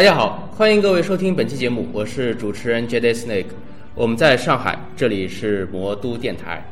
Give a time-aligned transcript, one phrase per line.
[0.00, 3.48] 大家好，欢迎各位收听本期节目，我是主持人 Jade Snake，
[3.94, 6.64] 我们在上海，这里是魔都电台。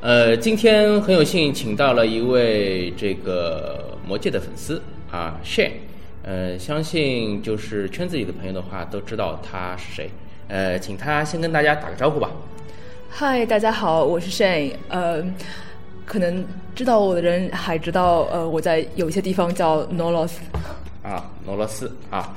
[0.00, 4.80] 呃，今天很有幸请到了一位这个魔界的粉丝
[5.10, 5.72] 啊，Shane。
[6.22, 10.08] 呃，相信就是圈子里的朋友的话都知道他是谁。
[10.46, 12.30] 呃，请他先跟大家打个招呼吧。
[13.10, 14.74] 嗨，大家好，我是 Shane。
[14.90, 15.24] 呃，
[16.04, 20.34] 可能知道我的人还知道，呃，我在有些地方叫 Nolos。
[21.06, 22.34] 啊，罗罗斯啊，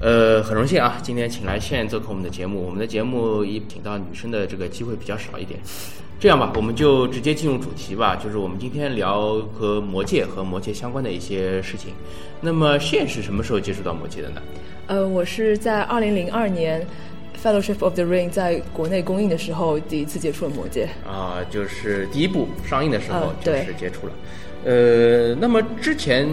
[0.00, 2.64] 呃，很荣幸啊，今天请来现做客我们的节目。
[2.64, 5.60] 我们的节目也请到女生的这个机会比较少一点。
[6.18, 11.92] 这样吧，我们就直接进入主题吧，就是我们今天聊和魔界和魔界相关的一些事情。
[12.40, 14.40] 那么，现是什么时候接触到魔界的呢？
[14.86, 16.86] 呃，我是在二零零二年
[17.44, 20.88] 《Fellowship of the Ring》在国内公映的时候第一次接触了魔戒。
[21.06, 24.12] 啊，就是第一部上映的时候呃对就是接触了。
[24.64, 26.26] 呃，那么之前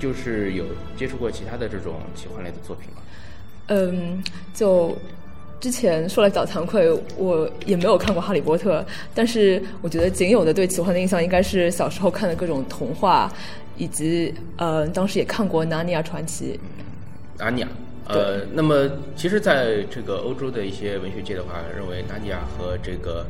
[0.00, 0.64] 就是有
[0.96, 3.02] 接触过其他的这种奇幻类的作品吗？
[3.68, 4.20] 嗯，
[4.52, 4.96] 就
[5.60, 8.80] 之前说来较惭愧，我也没有看过《哈利波特》，
[9.14, 13.32] 但是我觉得仅有的对奇幻的印象应该是小时候看的各种童话，
[13.76, 16.58] 以及呃，当时也看过《纳尼亚传奇》。
[17.38, 17.68] 纳尼亚。
[18.08, 23.24] 呃，那么其实在这个欧洲的一些文学界的话，认为纳尼亚和这个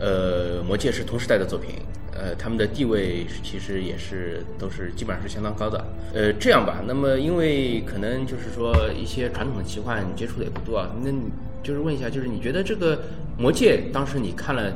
[0.00, 1.74] 呃魔戒是同时代的作品，
[2.14, 5.84] 呃，他们的地位其实也是都是基本上是相当高的。
[6.14, 11.10] 呃，这样吧，那么因为可能就是说一些传统的奇幻接触的也不多啊，那
[11.62, 13.00] 就是问一下，就是你觉得这个
[13.38, 14.72] 魔戒当时你看了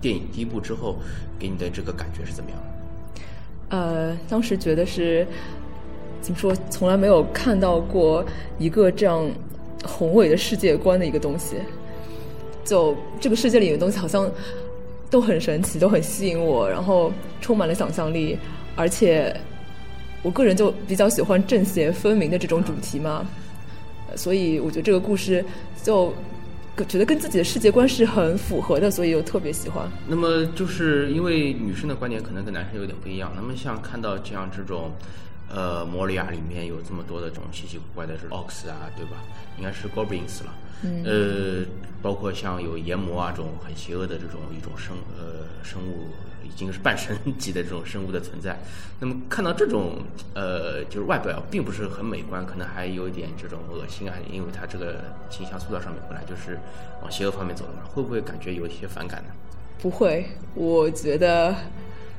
[0.00, 0.96] 电影第一部之后，
[1.38, 3.76] 给你的这个感觉是怎么样的？
[3.76, 5.26] 呃，当时觉得是
[6.20, 8.24] 怎么说，从来没有看到过
[8.58, 9.30] 一个这样
[9.84, 11.56] 宏伟的世界观的一个东西。
[12.64, 14.30] 就这个世界里的东西好像
[15.12, 17.12] 都很神奇，都很吸引我，然后
[17.42, 18.36] 充满了想象力，
[18.74, 19.32] 而且
[20.22, 23.24] 我个人就比较喜欢正邪分明的这种主题嘛，
[24.16, 25.44] 所以我觉得这个故事
[25.82, 26.14] 就
[26.88, 29.86] 觉得跟自己的世界观是很符合的，所以又特别喜欢。
[30.08, 33.30] 那么就是因为女生的观点可能跟男生有点不一样。
[33.36, 34.90] 那么像看到这样这种，
[35.54, 39.18] 呃，摩利亚里面有这么多的这种稀奇古怪的是 ox 啊，对吧？
[39.58, 40.54] 应该是 goblins 了。
[40.84, 41.64] 嗯呃，
[42.00, 46.08] 包括像有炎魔啊这种很邪恶的这种一种生呃生物，
[46.42, 48.58] 已经是半神级的这种生物的存在。
[48.98, 49.98] 那么看到这种
[50.34, 56.58] 呃，就是外表并不是很美观，可能还有一点这种恶心啊，因为它这个形象塑造上面本来就是
[57.02, 59.30] 往邪恶方面走的嘛，会不会感觉有一些反感呢？
[59.80, 61.54] 不会，我觉得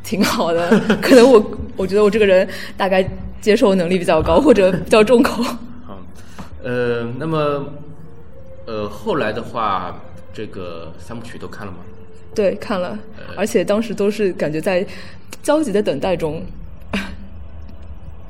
[0.03, 0.69] 挺好的。
[1.01, 1.43] 可能我
[1.77, 2.47] 我觉得我这个人
[2.77, 3.07] 大概
[3.41, 5.41] 接受能力比较高， 或者比较重口。
[5.41, 5.97] 好，
[6.63, 7.65] 呃，那么，
[8.65, 9.99] 呃，后来的话，
[10.33, 11.79] 这个三部曲都看了吗？
[12.35, 12.97] 对，看了，
[13.35, 14.85] 而且当时都是感觉在
[15.41, 16.43] 焦急的等待中。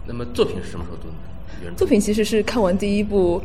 [0.06, 1.72] 那么作品是什么时候读的？
[1.78, 3.42] 作品其实是看完第一部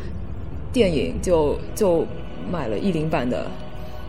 [0.72, 2.04] 电影就就
[2.50, 3.46] 买了译林版的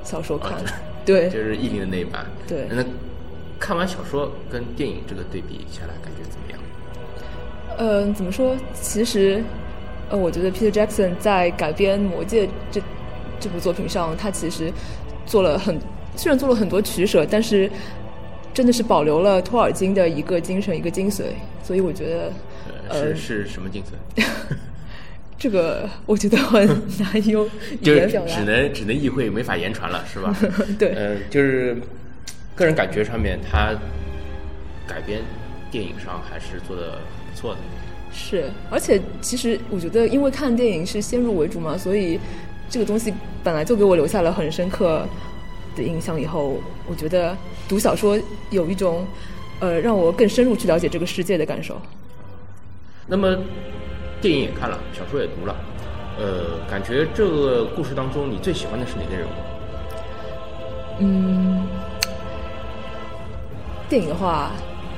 [0.03, 0.58] 小说看，
[1.06, 2.25] 对就是译林的那一版。
[2.47, 2.84] 对那
[3.59, 6.59] 看完小说跟电影这个对比下来，感觉怎么样？
[7.78, 8.56] 呃，怎么说？
[8.74, 9.44] 其实，
[10.09, 12.81] 呃，我觉得 Peter Jackson 在改编《魔戒》这
[13.40, 14.72] 这部作品上，他其实
[15.25, 15.80] 做了很，
[16.16, 17.70] 虽然做了很多取舍，但是
[18.53, 21.24] 真的是保留了托尔金的一个精神、一个精髓。
[21.64, 22.31] 所以我觉得，
[22.90, 24.24] 呃，呃是是什么精髓？
[25.38, 26.68] 这个我觉得很
[27.00, 28.28] 难用语 就是言表达。
[28.36, 30.36] 只能只能意会，没法言传了，是吧？
[30.78, 31.78] 对呃，就是
[32.59, 33.74] 个人感觉上面，他
[34.85, 35.22] 改编
[35.72, 37.00] 电影上还是做的
[37.32, 37.59] 不错的。
[38.11, 42.20] 是，而且其实我觉得，因为看电影是先入为主嘛，所以
[42.70, 45.08] 这个东西本来就给我留下了很深刻
[45.73, 46.20] 的印象。
[46.20, 47.34] 以后我觉得
[47.70, 48.20] 读小说
[48.50, 49.08] 有一种
[49.62, 51.79] 呃让我更深入去了解这个世界的感受。
[53.08, 53.38] 那么
[54.20, 55.55] 电影也看了，小说也读了，
[56.20, 59.32] 呃，感觉这个故事当中，你最喜欢的是哪个人物？
[61.02, 61.66] 嗯，
[63.90, 64.52] 电影的话，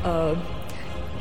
[0.04, 0.36] 呃，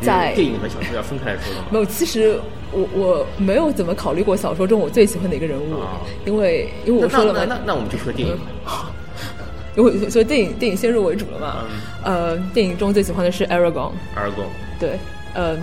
[0.00, 1.66] 在电影和小说要分开来说的嘛。
[1.70, 2.38] 没有，其实
[2.72, 8.90] 我我没有怎么考虑过小说中我最喜欢的一个人物，啊因为因为我说了嘛那，那那我们就说电影吧。
[9.76, 11.64] 因为所以电影电影先入为主了嘛。
[12.02, 14.48] 呃，电影中最喜欢的是 Aragon，Aragon，
[14.80, 14.98] 对，
[15.32, 15.56] 呃，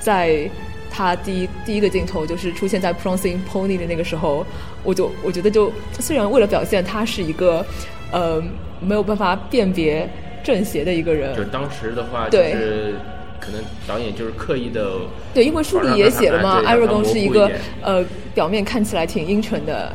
[0.00, 0.50] 在
[0.90, 4.44] 他第一第一个镜头就是出现在 Prancing Pony 的那个时候，
[4.82, 7.64] 我就我觉得就虽然为了表现他是一个
[8.10, 8.42] 呃
[8.80, 10.10] 没有办法辨别
[10.42, 12.94] 正邪的一个人就，当时的话，就是
[13.40, 14.92] 可能导演就是刻意的，
[15.34, 17.50] 对，因为书里也写了嘛对让它，Aragon 是一个
[17.82, 18.04] 呃
[18.34, 19.92] 表面看起来挺阴沉的，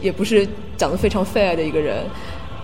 [0.00, 0.46] 也不是
[0.76, 2.04] 长得非常 fair 的一个人。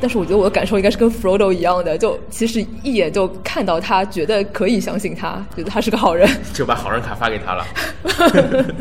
[0.02, 6.26] 但是我觉得我的感受应该是跟 Frodo 一样的，就其实一眼就看到他，觉得可以相信他，觉得他是个好人。
[6.54, 7.66] 就把好人卡发给他了。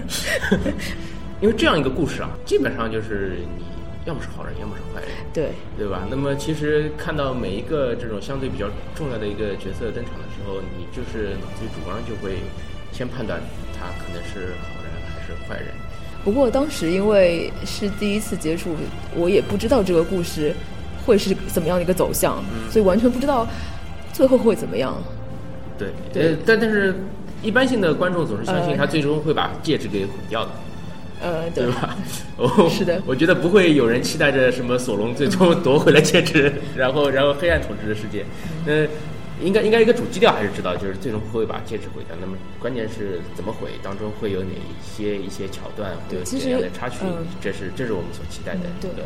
[1.42, 3.66] 因为这样一个故事啊，基本上就是你
[4.06, 6.08] 要么是好人，要么是坏人，对，对吧？
[6.10, 12.38] 那么其实看到每一个这种相对比较重要的一个角色登场的时候，你就是脑子里主观上就会
[12.92, 13.40] 先判断
[13.78, 15.68] 他可能是好人还是坏人。
[16.24, 18.76] 不过当时因为是第一次接触，
[19.16, 20.54] 我也不知道这个故事
[21.06, 23.48] 会是怎么样的一个走向，所以完全不知道
[24.12, 24.96] 最后会怎么样。
[25.78, 26.96] 对，对呃，但但是
[27.42, 30.52] 一般性的观众总是相信呃他最终会把戒指给毁掉的。
[30.52, 30.58] 呃，
[31.54, 31.98] 对对吧？
[32.38, 38.26] 哦是的我觉得不会有人期待着什么索隆最终夺回了戒指，然后然后黑暗统治的世界。
[38.66, 38.86] 那
[39.46, 42.16] 应该应该一个主基调还是知道，就是最终不会把戒指毁掉。
[42.20, 49.04] 那么关键是怎么毁，当中会有哪一些一些桥段，会有怎样的插曲嗯，这是这是我们所期待的一个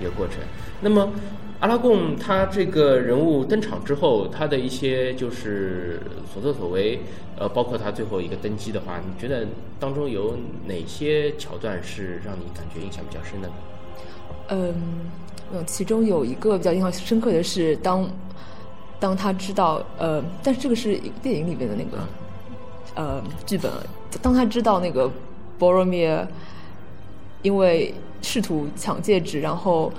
[0.00, 0.36] 一个过程。
[0.80, 1.12] 那么
[1.58, 6.00] 阿拉贡他这个人物登场之后，他的一些就是
[6.32, 7.00] 所作所为，
[7.38, 9.46] 呃，包括他最后一个登基的话，你觉得
[9.80, 10.36] 当中有
[10.66, 13.54] 哪些桥段是让你感觉印象比较深的呢？
[14.48, 14.74] 嗯，
[15.54, 18.06] 嗯，其中有一个比较印象深刻的是，当
[19.00, 21.98] 当他知道，呃，但是这个是电影里面的那个
[22.94, 23.72] 呃剧本，
[24.20, 25.10] 当他知道那个
[25.58, 26.26] Boromir
[27.42, 29.92] 因为试图抢戒指，然后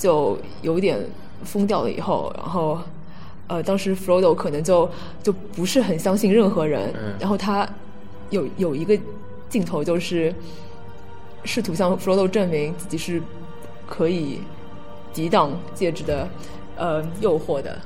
[0.00, 0.98] 就有点
[1.44, 2.78] 疯掉了以后，然后
[3.48, 4.88] 呃，当时 Frodo 可能就
[5.22, 7.14] 就不是很相信任何人，嗯。
[7.20, 7.68] 然后他
[8.30, 8.98] 有有一个
[9.50, 10.34] 镜头就是
[11.44, 13.20] 试图向 Frodo 证明自己是
[13.86, 14.40] 可以
[15.12, 16.26] 抵挡戒指的
[16.76, 17.78] 呃诱惑的，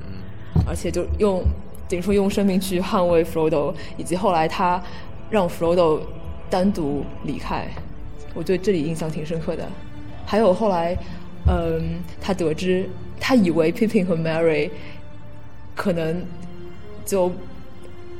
[0.00, 0.18] 嗯。
[0.66, 1.44] 而且就用
[1.88, 4.82] 等于说用生命去捍卫 Frodo，以及后来他
[5.30, 6.00] 让 Frodo
[6.50, 7.68] 单独离开，
[8.34, 9.68] 我对这里印象挺深刻的。
[10.24, 10.96] 还有后来，
[11.46, 12.88] 嗯，他得知
[13.20, 14.70] 他以为 Pippin 和 Mary
[15.74, 16.24] 可能
[17.04, 17.32] 就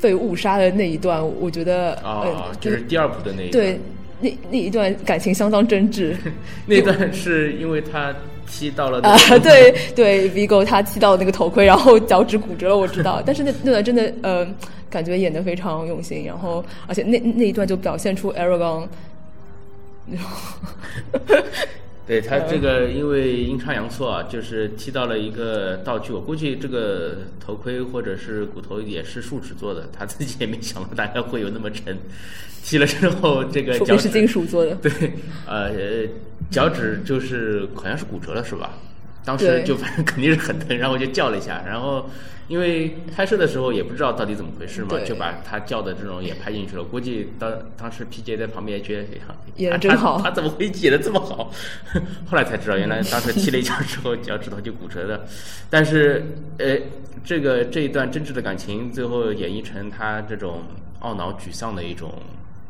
[0.00, 3.80] 被误杀的那一段，我觉得啊、呃，就是第二部的那一段对
[4.20, 6.16] 那那一段感情相当真挚。
[6.66, 8.14] 那段是因为他
[8.46, 13.22] 踢到了啊个，对对，Vigo 他踢到那个头盔，然后脚趾骨折了，我知道。
[13.26, 14.46] 但是那那段真的，呃，
[14.90, 18.86] 感觉演的非常用心，然后而且那那一段就表现出 Aragon，
[22.12, 31.96] 对他这个因为阴差阳错啊，就是踢到了一个道具，我估计这个头盔或者是骨头也是树脂做的，他自己也没想到大概会有那么沉。
[32.62, 34.74] 踢了之后，这个脚是金属做的。
[34.74, 34.92] 对，
[35.46, 35.72] 呃，
[36.50, 38.76] 脚趾就是好像是骨折了是吧？
[39.24, 42.10] 当时就反正肯定是很疼，然后我就叫了一下，然后
[42.48, 46.82] 因为拍摄的时候也不知道到底怎么回事嘛，就把他叫的这种也拍进去了。
[46.82, 49.02] 估计当当时 PJ 在旁边也觉
[49.56, 51.52] 得，他真好他他怎么会演的这么好？
[52.26, 55.24] 后来才知道，原来当时踢了一脚之后 脚趾头就骨折的。
[55.70, 56.24] 但是，
[56.58, 56.76] 呃，
[57.24, 60.62] 这个这一段真挚的感情，最后演绎成他这种
[61.00, 62.12] 懊恼、沮丧的一种。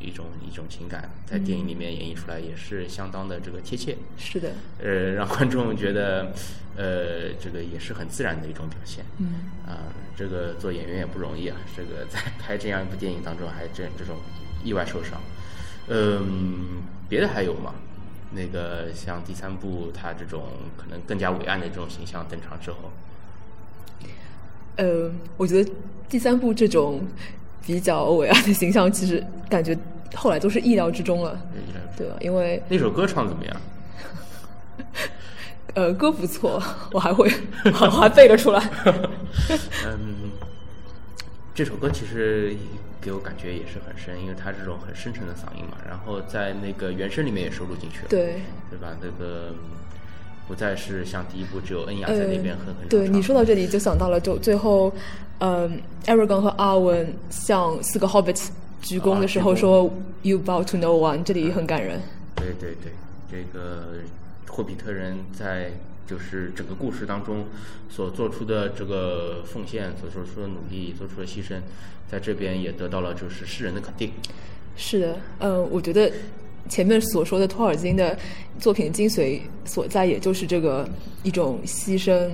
[0.02, 3.96] 一种一种情感，在电影里面演绎出来也是相当的这个贴切。
[4.18, 4.50] 是的，
[4.82, 6.32] 呃，让观众觉得，
[6.76, 9.04] 呃，这个也是很自然的一种表现。
[9.18, 9.78] 嗯，啊、
[10.16, 14.16] 这个做演员也不容易啊，这个在 拍这样一部电影当中还这这种
[14.64, 15.20] 意外受伤。
[15.88, 17.74] 嗯，别的还有吗？
[18.34, 20.44] 那个像第三部，他这种
[20.76, 22.90] 可能更加伟岸的这种形象登场之后，
[24.76, 25.70] 呃，我觉得
[26.08, 27.06] 第三部这种
[27.60, 29.76] 比较伟岸的形象，其实感觉
[30.14, 31.40] 后来都是意料之中了，
[31.96, 32.16] 对吧？
[32.20, 33.56] 因为那首歌唱得怎么样？
[35.74, 37.30] 呃歌不错，我还会
[37.64, 38.62] 我还背了出来。
[39.86, 40.30] 嗯，
[41.54, 42.54] 这首歌其实
[43.00, 48.88] 给我感觉也是很深，因为它这种很深沉的嗓音嘛，然后在那个原声里面也收录进去了，对，对吧？
[49.00, 49.54] 那个
[50.46, 52.88] 不再是像第一部只有恩雅在呃那边哼哼唱唱。
[52.90, 54.92] 对你说到这里，就想到了，就最后，
[55.38, 58.48] 嗯、a r a g o n 和阿文像四个 Hobbits
[58.82, 59.90] 鞠躬的时候说、
[60.22, 62.00] “You bow to no one”，这里很感人。
[62.36, 62.92] 对对对，
[63.30, 64.00] 这个
[64.48, 65.70] 霍比特人在
[66.06, 67.44] 就是整个故事当中
[67.88, 71.60] 所做出的这个奉献，所做出的努力，做出的牺牲，
[72.10, 74.10] 在这边也得到了就是世人的肯定。
[74.76, 76.10] 是的，呃，我觉得
[76.68, 78.18] 前面所说的托尔金的
[78.58, 80.88] 作品精髓所在，也就是这个
[81.22, 82.30] 一种牺牲，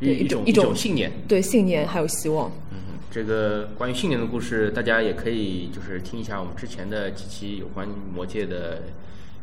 [0.00, 1.12] 对一种一种种信念。
[1.28, 2.50] 对信念还有希望。
[2.72, 2.78] 嗯，
[3.10, 8.82] 这个关于信念的故事，大家也可以就是听一下我们之前的几期有关魔界的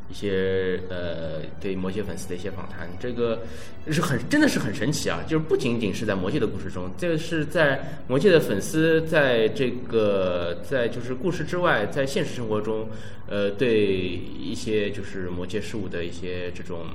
[0.10, 2.88] 一些呃对魔界粉丝的一些访谈。
[3.00, 3.42] 这个
[3.90, 5.20] 是很真的是很神奇啊！
[5.28, 12.88] 就是不仅仅是在魔界的故事中，这个是在魔界的粉丝在这个在就是故事之外，在现实生活中，
[13.28, 16.86] 呃，对一些就是魔界事物的一些这种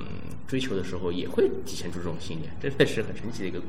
[0.47, 3.59] 追求的时候，也会体现出这种信念，真的是很神奇的一个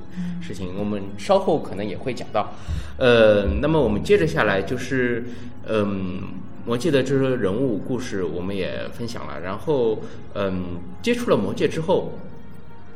[0.42, 0.74] 事情。
[0.78, 2.52] 我们稍后可能也会讲到。
[2.98, 5.24] 呃，那么我们接着下来就是，
[5.66, 6.22] 嗯、
[6.66, 9.98] 魔戒的这些人物故事我们也分享了，然后
[10.32, 12.10] 嗯，接触了魔戒之后，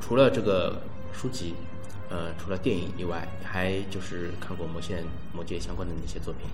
[0.00, 0.80] 除了这个
[1.12, 1.54] 书籍，
[2.08, 4.96] 呃，除了电影以外，还就是看过魔戒
[5.34, 6.48] 魔戒相关的那些作品。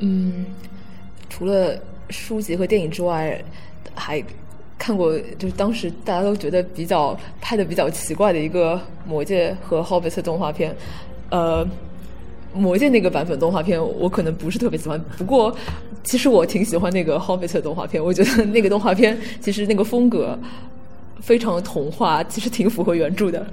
[0.00, 0.46] 嗯，
[1.28, 1.78] 除了
[2.10, 3.40] 书籍和电影之外，
[3.94, 4.20] 还
[4.76, 10.74] 看过就是当时大家都觉得比较拍的比较奇怪的一个魔戒和 Hobbit 动画片，
[11.30, 11.64] 呃。
[12.54, 14.98] 魔戒那个版本动画片，我可能不是特别喜欢。
[15.18, 15.54] 不过，
[16.04, 18.02] 其实我挺喜欢那个 Hobbit 动画片。
[18.02, 20.38] 我觉得那个动画片其实那个风格
[21.20, 23.46] 非常童话，其实挺符合原著的。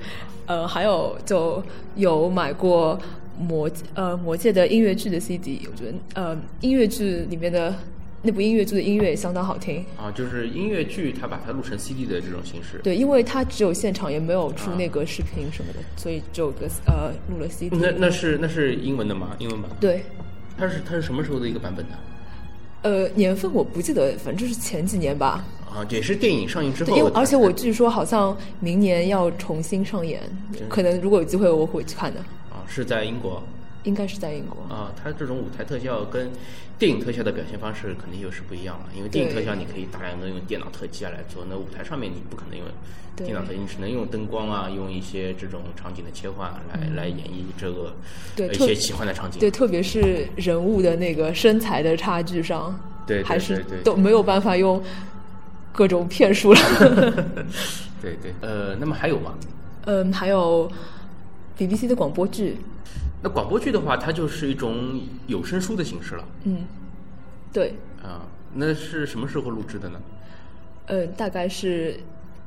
[0.46, 1.64] 呃，还有就
[1.96, 3.00] 有买过
[3.40, 5.68] 魔呃魔界的音乐剧的 CD。
[5.72, 7.74] 我觉得呃音乐剧里面的。
[8.28, 12.80] 那部音乐剧的音乐也相当好听啊，就是音乐剧，它把它录成 CD 的这种形式。
[12.84, 17.78] 对，因为它只有现场，也没有出那个视频什么的，所以就个呃录了 CD。
[17.78, 19.36] 那那是那是英文的吗？
[19.38, 19.70] 英文版？
[19.80, 20.04] 对。
[20.58, 21.96] 它是它是什么时候的一个版本呢？
[22.86, 25.44] 呃，年份我不记得，反正就是前几年吧。
[25.68, 26.96] 啊，也是电影上映之后。
[26.96, 30.22] 因为而且我据说好像明年要重新上演，
[30.70, 32.20] 可能如果有机会我会去看的。
[32.51, 33.42] 啊，是在英国。
[33.86, 36.30] 应该是在英国啊，它这种舞台特效跟
[36.77, 38.86] 电影特效的表现方式肯定又是不一样了。
[38.96, 42.68] 因为电影特效你可以大量的用电脑特技啊来做，那舞台上面你不可能用
[43.15, 47.96] 电脑特技，你只能用灯光啊，用一些这种场景的切换来来演绎这个
[48.51, 49.39] 一些奇幻的场景。
[49.39, 54.84] 对，特别是人物的那个身材的差距上，对，还是都没有办法用
[55.72, 56.60] 各种骗术了。
[58.01, 59.36] 对对，呃，那么还有吗？
[59.86, 60.70] 嗯，还有
[61.58, 62.58] BBC 的广播剧。
[63.25, 66.24] 那广播剧的话，它就是一种有声书的形式了。
[66.44, 66.63] 嗯，
[67.51, 67.74] 对。
[68.03, 68.22] 啊，
[68.53, 70.00] 那是什么时候录制的呢？
[70.86, 72.00] 呃，大概是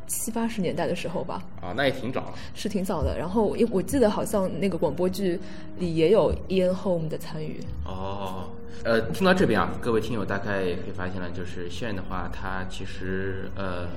[0.06, 1.42] 七八十年代的时候吧。
[1.60, 2.32] 啊，那也挺早。
[2.54, 3.18] 是挺早的。
[3.18, 5.40] 然后，因我记得好像那个广播剧
[5.80, 7.58] 里也有 Ian Holm 的参与。
[7.84, 8.48] 哦，
[8.84, 13.88] 呃，听到这边啊，各位听友大概可以发现了，就是现在的话，他其实呃。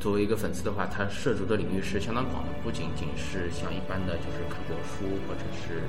[0.00, 5.84] 作为一个粉丝的话，他涉足的领域是相当广的，不仅仅是像一般的，就是看过书或者是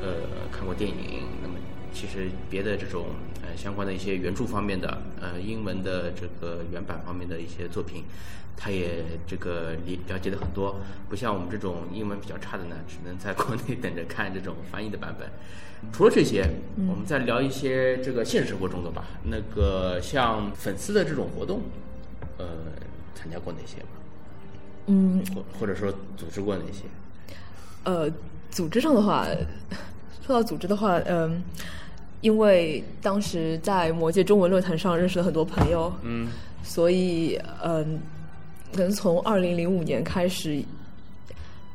[0.00, 0.96] 呃看过电影。
[1.40, 1.54] 那么，
[1.92, 3.06] 其实别的这种
[3.42, 8.02] 呃相关的一些原著方面的呃英文的这个原版方面的一些作品，
[8.56, 10.80] 他也这个了了解的很多。
[11.08, 15.28] 不像我们这种英文比较差的呢，只能在国内 等着看这种翻译的版本。
[15.92, 16.48] 除了这些，
[16.88, 19.04] 我们再聊一些这个现实生活中的吧。
[19.24, 21.62] 那个像粉丝的这种活动，
[22.38, 22.46] 呃。
[23.14, 23.88] 参加过哪些吗？
[24.86, 26.82] 嗯，或或者说组织过哪些？
[27.84, 28.10] 呃，
[28.50, 29.26] 组织上的话，
[30.26, 31.42] 说到组织的话，嗯，
[32.20, 36.28] 因为当时在魔界中文论坛上认识了很多朋友，嗯，
[36.64, 38.00] 所以嗯，
[38.72, 40.62] 可能从二零零五年开始，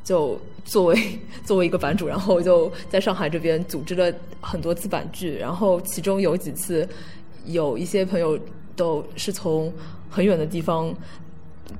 [0.03, 6.87] 就作为 作为一个版主，然后就在上海这边组织了很多次版剧，然后其中有几次
[7.45, 8.37] 有一些朋友
[8.75, 9.73] 都是从
[10.09, 10.93] 很远的地方。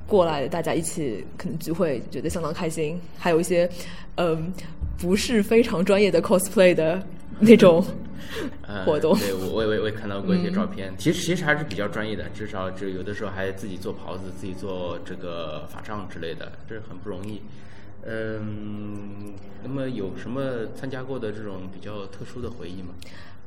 [0.06, 3.00] 过来，大家一起可能聚会，觉得相当开心。
[3.16, 3.68] 还有一些，
[4.16, 4.52] 嗯，
[4.98, 7.02] 不是非常专业的 cosplay 的
[7.38, 7.84] 那种
[8.84, 9.16] 活动。
[9.18, 10.92] 对，我我也我也看到过一些照片。
[10.98, 17.40] 其实其实还是比较专业的，至少就有的时候还自己做袍子，自己做这个法杖之类的，这是很不容易。
[18.06, 22.94] 嗯，那么有什么参加过的这种比较特殊的回忆吗？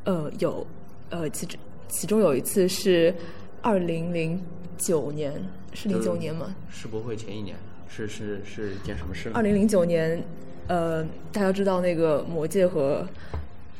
[0.03, 0.65] 呃，有，
[1.09, 3.13] 呃，其中其中有一次是
[3.61, 4.41] 二零零
[4.77, 5.33] 九年。
[5.73, 6.53] 是零九年吗？
[6.69, 7.55] 世博会前一年，
[7.87, 9.31] 是是是一件什么事？
[9.33, 10.21] 二零零九年，
[10.67, 11.01] 呃，
[11.31, 13.07] 大家知道那个魔戒和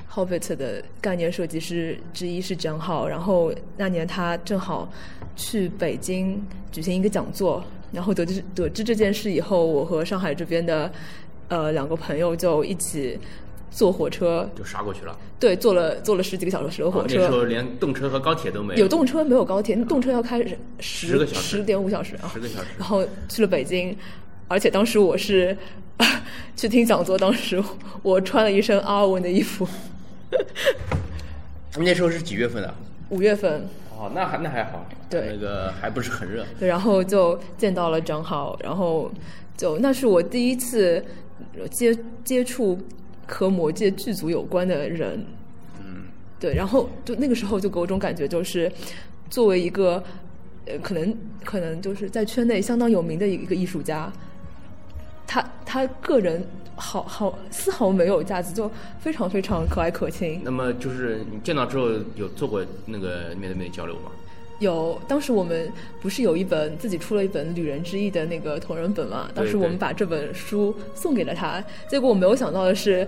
[0.10, 4.90] Hobbit 的概念设计师之一是张浩，然后那年他正好
[5.36, 7.62] 去北京举行一个讲座，
[7.92, 10.90] 然后得知得知这件事以后，我和上海这边的
[11.50, 13.20] 呃两个朋友就一起。
[13.72, 15.18] 坐火车就杀过去了。
[15.40, 17.16] 对，坐了坐了十几个小时的火车。
[17.18, 18.82] 那时候连动车和高铁都没有。
[18.82, 19.76] 有动车没有高铁？
[19.86, 20.46] 动车要开
[20.80, 22.30] 十个小时，十点五小时啊。
[22.34, 22.68] 十个小时。
[22.78, 23.98] 然后去了北京，
[24.50, 25.58] 而且当时我是
[26.56, 27.64] 去听讲座，当时
[28.04, 29.68] 我穿了一身阿尔文的衣服。
[31.80, 32.76] 那时候是几月份啊？
[33.10, 33.66] 五月份。
[33.98, 34.86] 哦，那还那还好。
[35.10, 35.30] 对。
[35.32, 36.46] 那个还不是很热。
[36.60, 39.10] 对，然后就见到了张浩，然后
[39.56, 41.04] 就那是我第一次
[41.72, 42.78] 接接触。
[43.28, 45.26] 和魔界剧组有关的人，
[45.80, 46.04] 嗯，
[46.40, 48.72] 对，然后就那个时候就给我一种感觉，就是
[49.30, 50.04] 作为一个
[50.66, 54.12] 呃，可能可能就是在圈内相当有名的一个艺术家，
[55.26, 60.42] 他他个人好好丝毫没有架子，就非常非常可爱可亲。
[60.44, 64.12] 那么就是你见到之后有做过那个面对面交流吗？
[64.62, 65.70] 有，当时我们
[66.02, 69.28] 不是有一本自己出了一本《旅人之意》的那个同人本嘛？
[69.36, 73.06] 当时我们把这本书送给了他，结果我没有想到的是，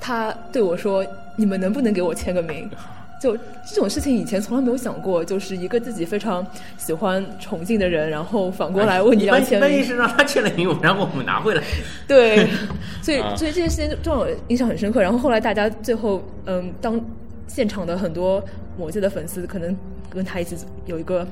[0.00, 1.06] 他对我说
[1.38, 2.68] ：“你们能不能给我签个名？”
[3.20, 11.62] 就这种事情以前从来没有想过，就是一个自己非常喜欢崇敬的人，然后反过来问你要签名，那意思让他签了名，然后我们拿回来。
[12.06, 12.46] 对，
[13.02, 15.02] 所以啊所以这件事情让我印象很深刻。
[15.02, 17.00] 然后后来大家最后，嗯，当
[17.48, 18.40] 现场的很多
[18.76, 19.76] 魔界的粉丝可能
[20.08, 21.26] 跟他一起有一个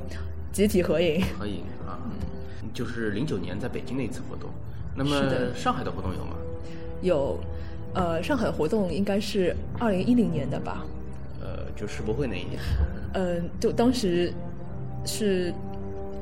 [0.51, 2.01] 集体合影，合影啊，
[2.75, 4.51] 就是零九年在北京那一次活动。
[4.97, 6.37] 那么上海的活动有吗？
[7.03, 7.39] 有，
[7.95, 10.85] 呃，上海活动应该是二零一零年的吧，
[11.41, 12.59] 呃，就世博会那一年。
[13.13, 14.33] 嗯，就当时
[15.05, 15.53] 是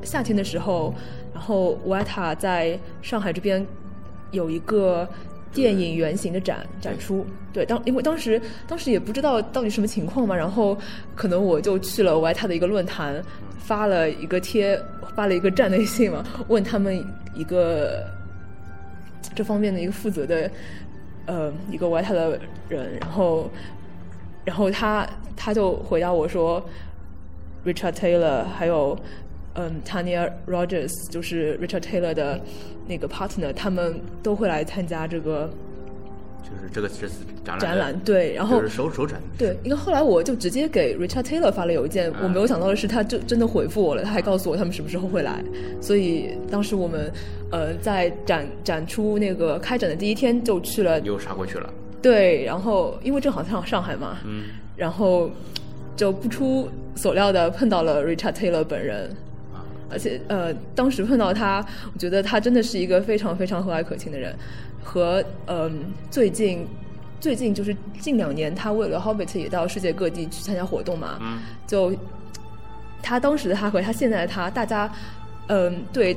[0.03, 0.93] 夏天的时候，
[1.33, 3.65] 然后维塔在上海这边
[4.31, 5.07] 有一个
[5.55, 7.25] 电影原型的展展出。
[7.53, 10.77] 对，当因为当时当时也不知道到底什么情况嘛，然后
[11.15, 13.23] 可能我就去了维塔的一个论坛，
[13.57, 14.77] 发了一个贴，
[15.15, 17.01] 发了一个站内信嘛， 问他们
[17.33, 18.05] 一个
[19.33, 20.51] 这方面的一个负责的
[21.25, 23.49] 呃一个维塔的人，然后
[24.43, 25.07] 然后他
[25.37, 26.61] 他就回答我说
[27.65, 28.97] ，Richard Taylor 还有
[29.55, 32.39] 嗯 Tanya Rogers 就是 Richard Taylor 的
[32.87, 35.49] 那个 partner，他们都会来参加这个
[36.43, 37.99] 就是这个这次展览展览。
[38.01, 39.19] 对，然后就是首首展。
[39.37, 45.43] 对，因为后来我就直接给 Richard Taylor 发了邮件，我没有想到的是，他就真的回复我了，他还告诉我他们什么时候会来。
[45.81, 47.11] 所以当时我们
[47.49, 51.73] 呃在展展出那个开展的第一天就去了，又杀过去了。
[52.01, 55.31] 对，然后因为正好上上海嘛，嗯，然后
[55.95, 59.09] 就不出所料的碰到了 Richard Taylor 本人。
[59.95, 64.35] 啊，而且呃，当时碰到他，我觉得他真的是一个非常非常和蔼可亲的人，
[64.83, 66.67] 和嗯、最近
[67.19, 71.93] 最近就是近两年，他为了 Hobbit 也到世界各地去参加活动嘛，嗯，就
[73.01, 74.91] 他当时的他和他现在的他，大家
[75.47, 76.15] 嗯、对。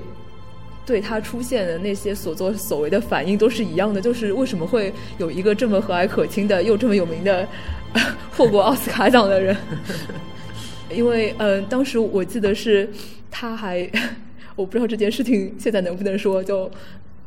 [0.86, 7.46] 对他出现的那些所作所为的反应都是一样的，就是为什么会有一个这么和蔼可亲的又这么有名的
[8.34, 9.54] 获过奥斯卡奖的人？
[10.90, 12.88] 因为嗯、呃当时我记得是
[13.30, 13.90] 他还，
[14.56, 16.70] 我不知道这件事情现在能不能说，就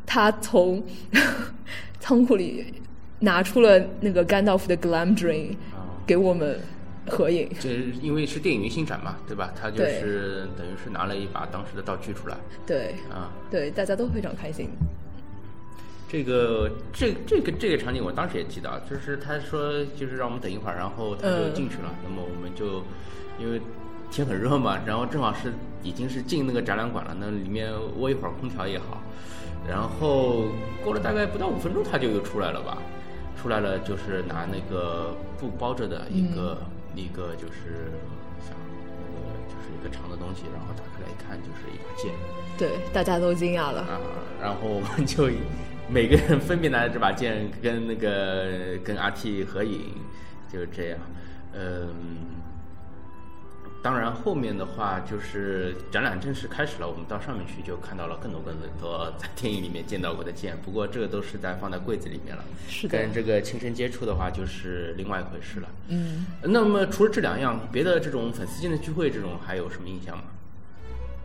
[0.06, 0.84] 他从
[2.00, 2.74] 仓库里
[3.20, 6.60] 拿出了那个甘道夫的 Glam Dream 啊，给我们
[7.08, 7.50] 合影。
[7.60, 7.70] 这
[8.02, 9.54] 因为是电影原型展嘛，对吧？
[9.60, 13.32] 他就是等于是拿了一把当时的道具出来对啊。
[13.50, 14.70] 对，大家都非常开心。
[16.10, 21.96] 这个这这个这个场景我当时也记得，啊，就是他说就是让我们等一会儿，然后他就嗯进去了。
[22.04, 22.84] 那么我们就
[23.40, 23.62] 因为
[24.12, 29.02] 天很热嘛，然后正好是已经是进那个展览馆了，那里面窝一会儿空调也好。
[29.67, 30.45] 然后
[30.84, 32.78] 过了大概不到五分钟，他就又出来了吧？
[33.41, 36.58] 出来了就是拿那个布包着的一个、
[36.93, 37.89] 一个就是
[38.39, 42.12] 像那个就是一个长的东西，然后打开来一看就是一把剑。
[42.58, 43.82] 对，大家都惊讶了。
[43.82, 44.00] 啊，
[44.39, 45.30] 然后我们就
[45.89, 49.95] 每个人分别拿着这把剑跟那个跟阿 T 合影，
[50.52, 51.00] 就是这样。
[51.54, 51.89] 嗯，
[53.84, 62.44] 当然后面的话就是展览正式开始了，我们到上面去就看到了更多更多在电影里面见到过的剑，不过这个都是在放在柜子里面了。
[62.67, 65.67] 是的跟这个亲身接触的话就是另外一回事了。
[65.88, 70.24] 嗯，那么除了这两样，别的这种粉丝间的聚会这种还有什么印象吗？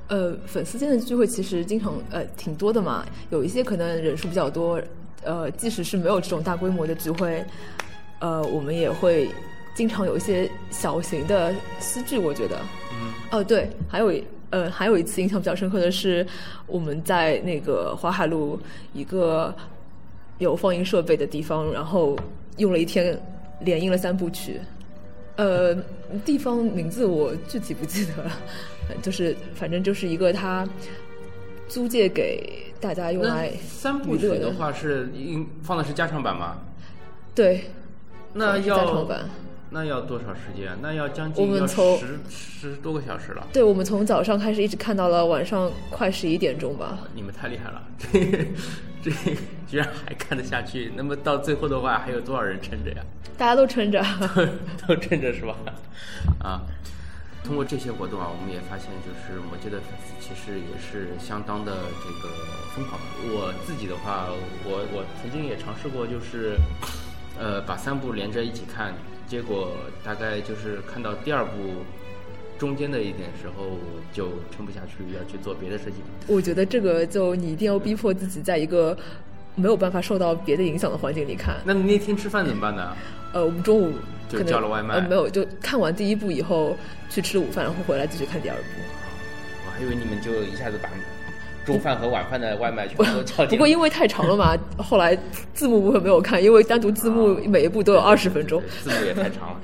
[0.09, 4.81] 呃，粉丝间的聚会其实经常呃挺多的嘛，有一些可能人数比较多，
[5.25, 7.45] 呃，即使是没有这种大规模的聚会，
[8.21, 9.29] 呃，我们也会
[9.77, 12.59] 经常有一些小型的私剧，我觉得。
[12.93, 13.13] 嗯。
[13.31, 16.27] 哦，对，还有一呃，还有一次印象比较深刻的是，
[16.67, 18.59] 我们在那个淮海路
[18.95, 19.55] 一个
[20.39, 22.19] 有放映设备的地方，然后
[22.57, 23.21] 用了一天
[23.61, 24.61] 连映了三部曲。
[25.37, 25.77] 呃，
[26.25, 28.33] 地方名字我具体不记得了，
[29.03, 30.67] 就是反正就是一个他
[31.69, 36.57] 租借给大家用来三部曲的话是应放的是加长版吗？
[37.35, 37.65] 对，
[38.33, 39.21] 那是加长要版。
[39.71, 40.77] 那要多少时间？
[40.81, 43.47] 那要将近要们从十十多个小时了。
[43.53, 46.99] 对，我们从早上开始一直看到了晚上快十一点钟吧。
[47.15, 48.45] 你们太厉害了， 这个
[49.03, 49.11] 这
[49.69, 50.93] 居然还看得下去。
[50.97, 53.03] 那么到最后的话，还有多少人撑着呀？
[53.37, 54.03] 大家都撑着。
[54.87, 55.57] 都撑着是吧？
[56.39, 56.63] 啊，
[57.45, 62.35] 通过这些活动啊，我们也发现，就是魔界的粉丝其实也是相当的这个
[62.75, 63.07] 疯狂的。
[63.35, 64.29] 我自己的话，
[64.65, 66.57] 我我曾经也尝试过，就是
[67.39, 68.95] 呃把三部连着一起看，
[69.29, 69.73] 结果
[70.05, 71.51] 大概就是看到第二部
[72.59, 73.79] 中间的一点时候
[74.13, 75.95] 就撑不下去，要去做别的事情。
[76.27, 78.97] 我觉得这个就你一定要逼迫自己在一个
[79.55, 81.57] 没有办法受到别的影响的环境里看。
[81.65, 82.97] 那你那天吃饭怎么办呢？
[83.33, 83.93] 呃，我们中午
[84.29, 86.77] 就叫了外卖呃，没有，就看完第一部以后
[87.11, 88.63] 去吃午饭，然后回来继续看第二部。
[89.67, 90.89] 我还以为你们就一下子把
[91.67, 93.45] 中饭和晚饭的外卖全部都叫。
[93.47, 95.19] 不过因为太长了嘛，后来
[95.53, 98.63] 字幕部分没有看，因为单独字幕每一部都有二十分钟。
[98.83, 99.61] 字幕也太长了。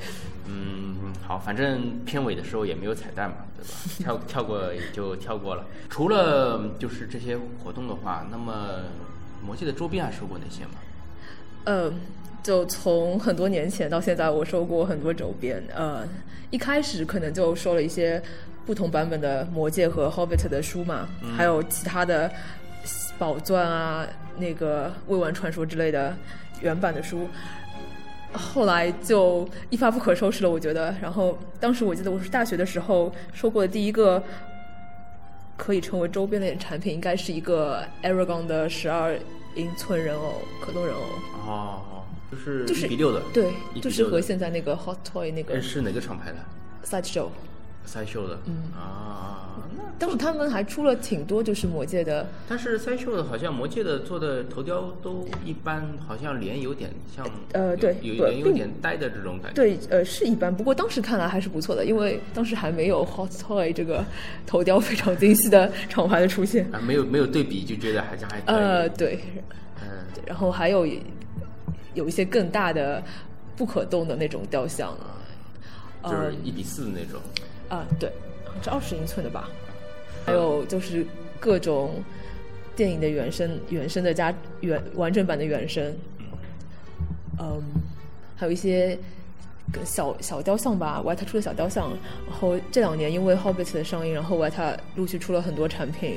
[0.48, 3.70] 嗯，好，反正片尾的时候也没有彩蛋嘛，对吧？
[3.98, 5.64] 跳跳过也就跳过了。
[5.88, 8.52] 除了就是这些活动的话，那么
[9.46, 10.72] 魔戒的周边还收过哪些吗？
[11.64, 11.92] 呃，
[12.42, 15.62] 就从很多年前到现在，我收过很多周边。
[15.72, 16.02] 呃，
[16.50, 18.20] 一开始可能就收了一些
[18.64, 22.30] 不同版本的《魔戒》和《Hobbit》的书嘛，还有其他的
[23.18, 26.16] 宝钻啊、那个《未完传说》之类的
[26.60, 27.28] 原版的书。
[28.32, 30.94] 后来就一发不可收拾了，我觉得。
[31.02, 34.22] 然后当时我记得我是大学的时候收过的第一个
[35.56, 39.18] 可以成为周边的产品，应该是一个 Aragon 的十二
[39.54, 41.02] 英寸人偶，可动人偶。
[41.46, 41.82] 哦，
[42.30, 46.38] 就是就是一比六的，对就是和现在那个 Hot Toy 那个呃是哪个厂牌的
[46.84, 47.28] ？Sideshow。
[47.84, 59.54] 塞秀的，嗯啊，那当时他们还出了挺多就是魔界的，但是塞秀的好像魔界的做的头雕都一般，好像脸有点像，呃对有点有点呆的这种感觉。
[59.54, 64.04] 对，呃是一般，不过当时看来还是不错的，因为当时还没有 Hot Toy 这个
[64.46, 66.66] 头雕非常精细的厂牌的出现。
[66.72, 68.40] 啊，没有没有对比就觉得还是还。
[68.46, 69.18] 呃，对，
[69.82, 69.88] 嗯，
[70.26, 70.86] 然后还有
[71.94, 73.02] 有一些更大的
[73.54, 74.96] 不可动的那种雕像，
[76.02, 77.20] 就是一比四的那种。
[77.72, 78.12] 啊，对，
[78.62, 79.48] 是二十英寸的吧？
[80.26, 81.06] 还有就是
[81.40, 82.02] 各种
[82.76, 85.96] 电影的原声、原声的加原完整版的原声，
[87.38, 87.62] 嗯，
[88.36, 88.98] 还有一些
[89.84, 91.90] 小小雕像吧，外塔出的小雕像。
[92.28, 96.16] 然后这两年因为《Hobbit》的上映，然后外塔陆续出了很多产品，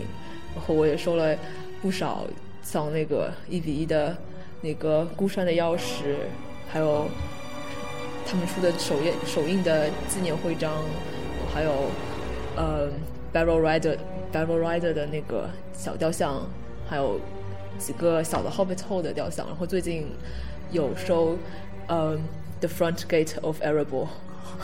[0.53, 1.37] 然后我也收了
[1.81, 2.27] 不少，
[2.61, 4.13] 像那个一比一的
[4.59, 6.17] 那个孤山的钥匙，
[6.67, 7.07] 还有
[8.27, 10.83] 他们出的首页首映的纪念徽章。
[11.55, 11.89] 还有，
[12.57, 12.89] 呃
[13.33, 13.97] ，Barrel Rider
[14.33, 16.45] Barrel Rider 的那个小雕像，
[16.85, 17.17] 还有
[17.79, 19.47] 几个小的 Hobbit Hole 的雕像。
[19.47, 20.05] 然后最近
[20.71, 21.37] 有收，
[21.87, 22.19] 呃
[22.59, 24.09] ，The Front Gate of Erebor。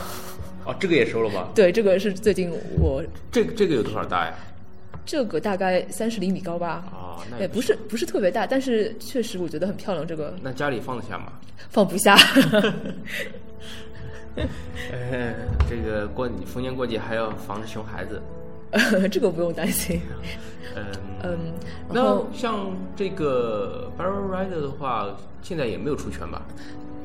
[0.66, 1.48] 哦，这个也收了吗？
[1.56, 4.34] 对，这个是最近我这个这个有多少大呀？
[5.06, 6.84] 这个大概三十厘米高吧。
[6.92, 10.06] 哦，那也不是不是特别大，但是确实我觉得很漂亮。
[10.06, 11.32] 这个那家里放得下吗？
[11.70, 12.14] 放不下。
[14.36, 15.34] 呃，
[15.68, 18.20] 这个过逢年过节还要防着熊孩子。
[19.10, 20.00] 这个不用担心。
[20.74, 20.84] 嗯
[21.22, 21.38] 嗯，
[21.90, 25.08] 那像这个 Barrel Rider 的话，
[25.42, 26.42] 现在也没有出全吧？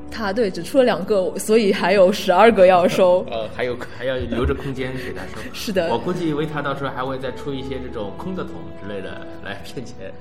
[0.10, 3.26] 他对只出了两个，所以还有十二个要收。
[3.30, 5.42] 呃，还有还要留着空间给他收。
[5.54, 10.14] 是的，我估计维塔到时候还会再出一些这种空的桶之类的来骗钱。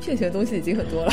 [0.00, 1.12] 骗钱的东西已经很多了。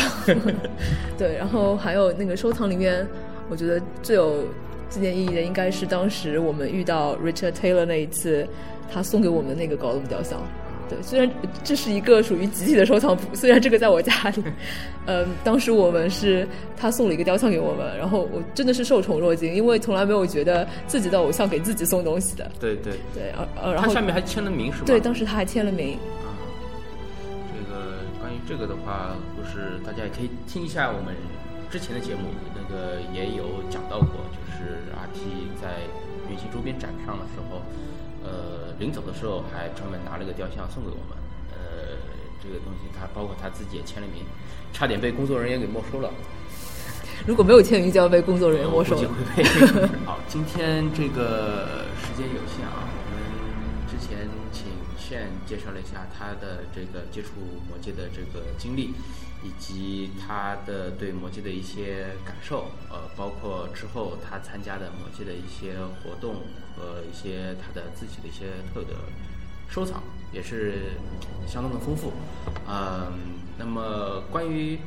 [1.17, 3.05] 对，然后还有那个收藏里面，
[3.49, 4.45] 我觉得最有
[4.89, 8.47] 纪念意义的应该是当时我们遇到 Richard Taylor 那一次，
[8.91, 10.41] 他送给我们那个高隆雕像。
[10.89, 11.29] 对，虽然
[11.65, 14.43] 这是一个属于集体的收藏，虽然这个在我家里，
[15.05, 16.47] 嗯，当时我们是
[16.77, 22.49] 他送了一个雕像给我们，然后我真的是受宠若惊，因为从来没有觉得自己的偶像给自己送东西的。
[22.57, 24.83] 对对对，呃，然后他下面还签了名是吗？
[24.85, 25.95] 对，当时他还签了名。
[26.23, 26.31] 啊，
[27.51, 27.81] 这个
[28.21, 31.13] 关于这个的话，就是大家也可以听一下我们
[31.69, 34.46] 之前的节目，那个也有讲到过，就是
[34.93, 35.87] RT 在
[36.29, 37.61] 原型周边展上的时候。
[38.23, 41.15] 呃，临走的时候还专门拿了个雕像送给我们。
[41.53, 41.95] 呃，
[42.43, 44.25] 这个东西他包括他自己也签了名，
[44.73, 46.11] 差点被工作人员给没收了。
[47.25, 48.97] 如果没有签名，就要被工作人员没收。
[48.97, 49.43] 会被。
[50.03, 54.65] 好，今天这个时间有限啊，我们之前请
[54.97, 57.29] 炫介绍了一下他的这个接触
[57.69, 58.93] 魔界的这个经历，
[59.47, 62.71] 以及他的对魔戒的一些感受。
[62.89, 66.43] 呃，包括之后他参加的魔戒的一些活动。
[66.77, 68.93] 和一些他的自己的一些特有的
[69.67, 70.91] 收藏也是
[71.47, 72.13] 相当的丰富，
[72.67, 73.11] 嗯，
[73.57, 74.77] 那么关于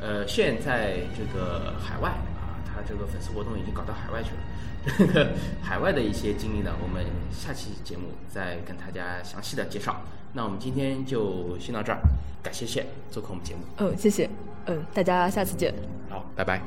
[0.00, 10.02] 呃现在这个海外啊，他这个粉丝活动已经搞到海外去了，这个海外的一些经历呢，我们下期节目再跟大家详细的介绍。
[10.36, 11.98] 那我们今天就先到这儿，
[12.42, 13.60] 感谢谢做客我们节目。
[13.78, 14.28] 嗯，谢谢，
[14.66, 15.72] 嗯，大家下次见。
[16.10, 16.60] 好，拜拜。